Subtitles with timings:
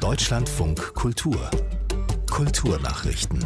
[0.00, 1.50] Deutschlandfunk Kultur
[2.30, 3.44] Kulturnachrichten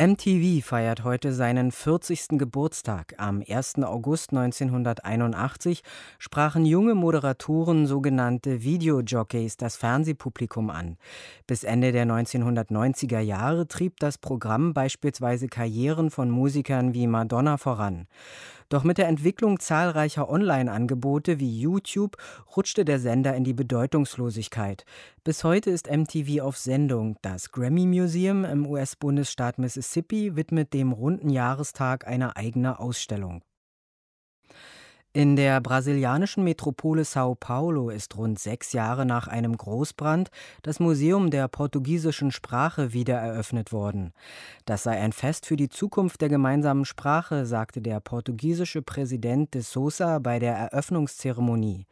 [0.00, 2.38] MTV feiert heute seinen 40.
[2.38, 3.14] Geburtstag.
[3.18, 3.82] Am 1.
[3.82, 5.82] August 1981
[6.18, 10.96] sprachen junge Moderatoren, sogenannte Videojockeys, das Fernsehpublikum an.
[11.48, 18.06] Bis Ende der 1990er Jahre trieb das Programm beispielsweise Karrieren von Musikern wie Madonna voran.
[18.68, 22.16] Doch mit der Entwicklung zahlreicher Online-Angebote wie YouTube
[22.54, 24.84] rutschte der Sender in die Bedeutungslosigkeit.
[25.24, 27.16] Bis heute ist MTV auf Sendung.
[27.22, 33.42] Das Grammy Museum im US-Bundesstaat Mississippi widmet dem runden Jahrestag eine eigene Ausstellung.
[35.14, 40.28] In der brasilianischen Metropole Sao Paulo ist rund sechs Jahre nach einem Großbrand
[40.60, 44.12] das Museum der portugiesischen Sprache wieder eröffnet worden.
[44.66, 49.62] Das sei ein Fest für die Zukunft der gemeinsamen Sprache, sagte der portugiesische Präsident de
[49.62, 51.86] Sousa bei der Eröffnungszeremonie.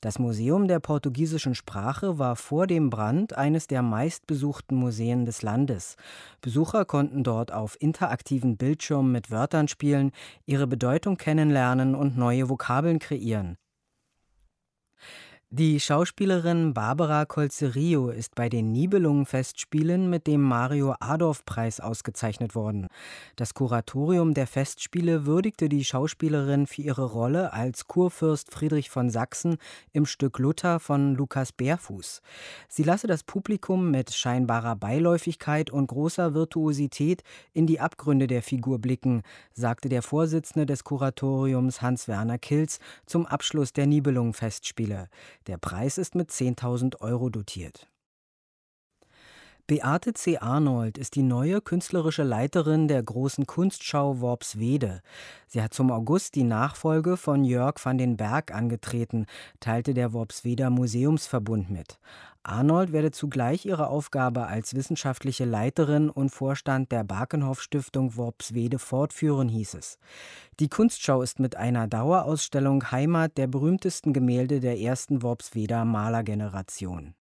[0.00, 5.96] Das Museum der portugiesischen Sprache war vor dem Brand eines der meistbesuchten Museen des Landes.
[6.40, 10.12] Besucher konnten dort auf interaktiven Bildschirmen mit Wörtern spielen,
[10.46, 13.56] ihre Bedeutung kennenlernen und neue Vokabeln kreieren.
[15.54, 22.86] Die Schauspielerin Barbara Colcerio ist bei den Nibelungen-Festspielen mit dem Mario-Adorf-Preis ausgezeichnet worden.
[23.36, 29.58] Das Kuratorium der Festspiele würdigte die Schauspielerin für ihre Rolle als Kurfürst Friedrich von Sachsen
[29.92, 32.22] im Stück Luther von Lukas Bärfuß.
[32.68, 38.78] Sie lasse das Publikum mit scheinbarer Beiläufigkeit und großer Virtuosität in die Abgründe der Figur
[38.78, 39.20] blicken,
[39.52, 45.10] sagte der Vorsitzende des Kuratoriums Hans-Werner Kilz zum Abschluss der Nibelungen-Festspiele.
[45.48, 47.88] Der Preis ist mit 10.000 Euro dotiert.
[49.72, 50.36] Beate C.
[50.36, 55.00] Arnold ist die neue künstlerische Leiterin der großen Kunstschau Worpswede.
[55.46, 59.24] Sie hat zum August die Nachfolge von Jörg van den Berg angetreten,
[59.60, 61.98] teilte der Worpsweder Museumsverbund mit.
[62.42, 69.48] Arnold werde zugleich ihre Aufgabe als wissenschaftliche Leiterin und Vorstand der Barkenhoff Stiftung Worpswede fortführen,
[69.48, 69.96] hieß es.
[70.60, 77.14] Die Kunstschau ist mit einer Dauerausstellung Heimat der berühmtesten Gemälde der ersten Worpsweder Malergeneration.